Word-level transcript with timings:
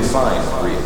define 0.00 0.38
real? 0.64 0.78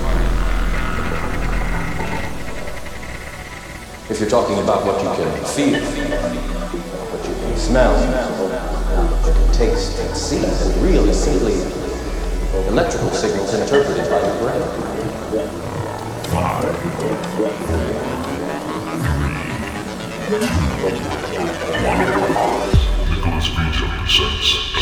If 4.08 4.20
you're 4.20 4.30
talking 4.30 4.58
about 4.58 4.86
what 4.86 5.02
you 5.02 5.10
can 5.16 5.44
feel, 5.44 5.80
what 7.10 7.28
you 7.28 7.34
can 7.34 7.56
smell, 7.58 7.94
what 8.40 9.26
you 9.26 9.32
can 9.34 9.52
taste 9.52 9.98
and 10.00 10.16
see, 10.16 10.40
then 10.40 10.82
real 10.82 11.06
is 11.08 11.22
simply 11.22 11.60
electrical 12.68 13.10
signals 13.10 13.52
interpreted 13.52 14.08
by 14.08 14.20
your 14.20 14.36
brain. 14.40 14.62
Five, 16.32 16.64
Nicholas 23.10 23.46
Vito 23.48 23.86
presents 23.98 24.81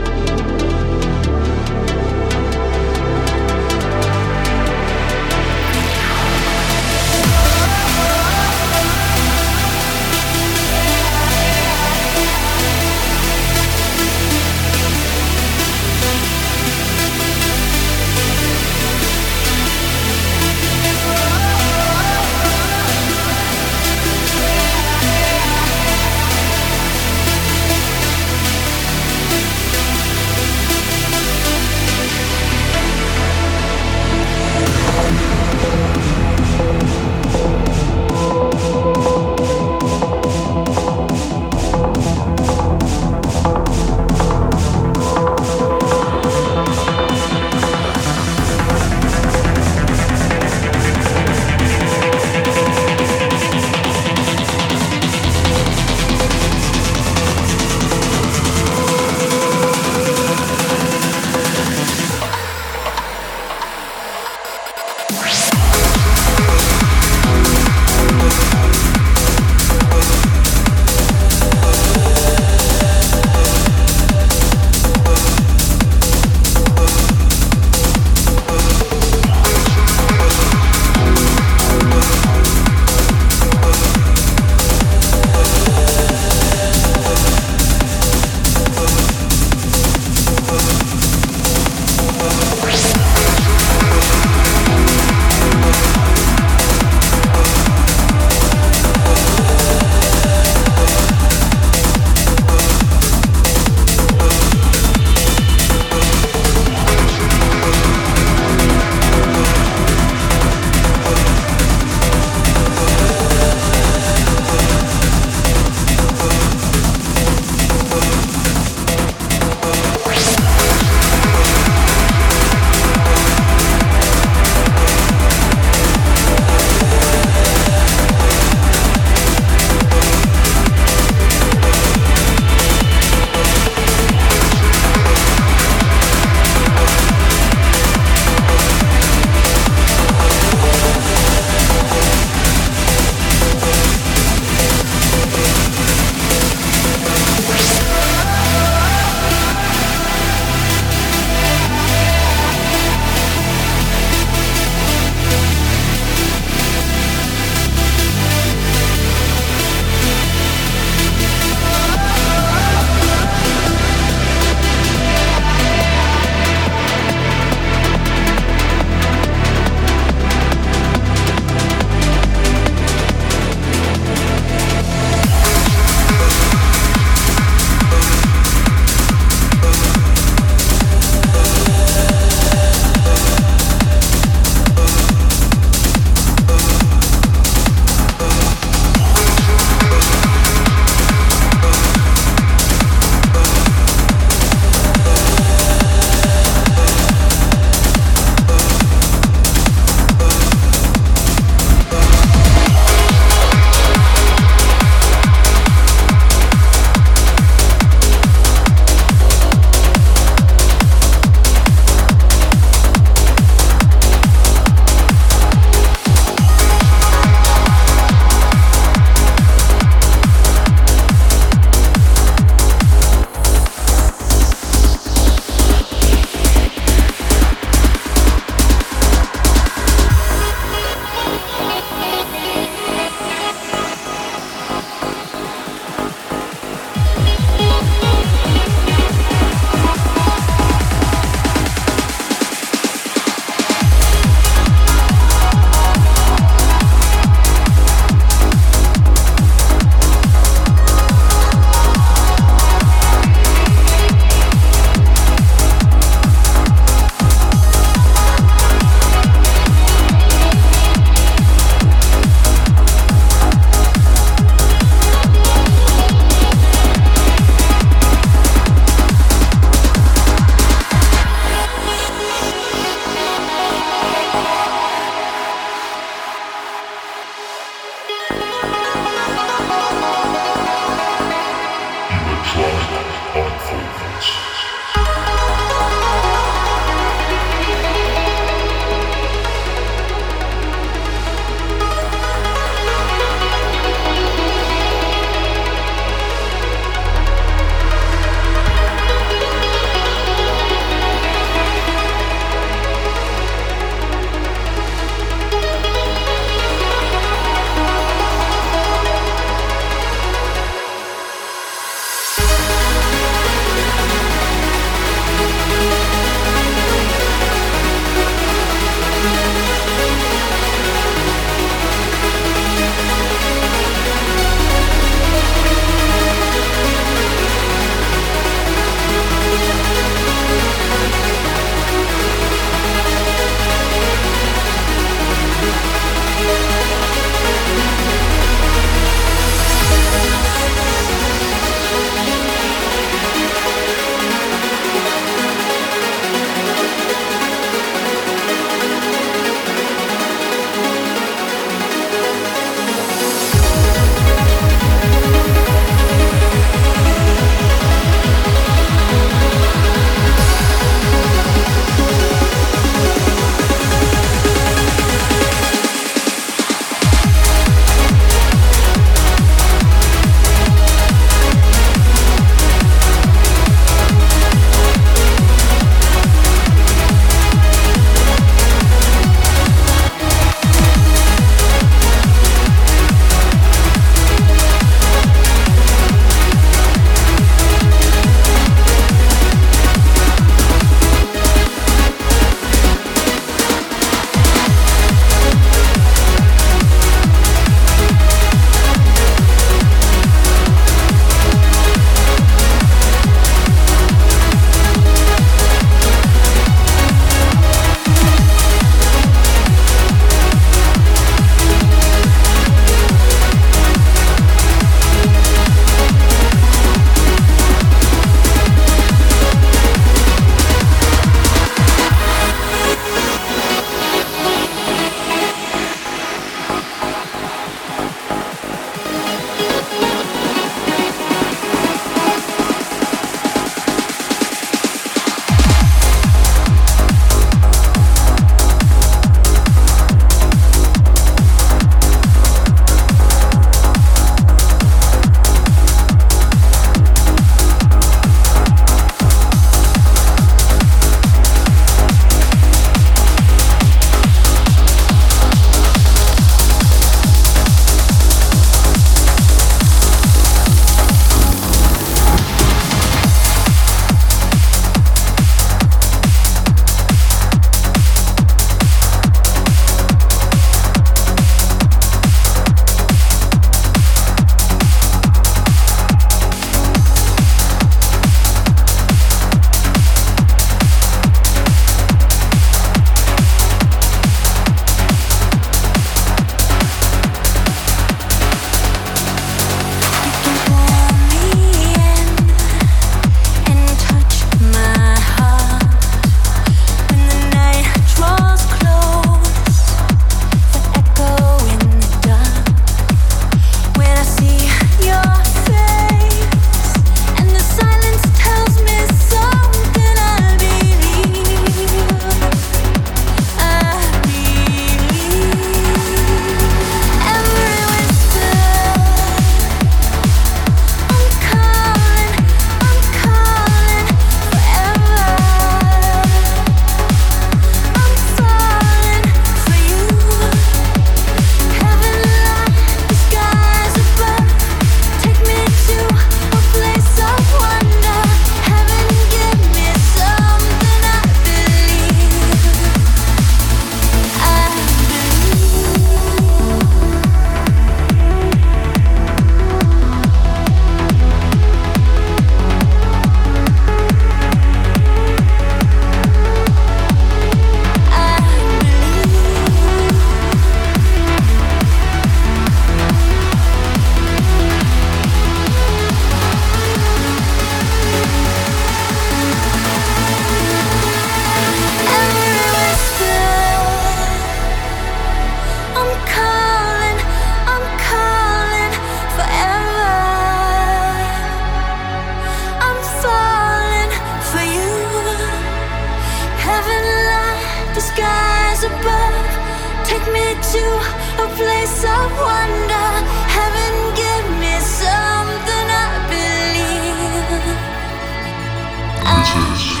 Senses. 599.51 600.00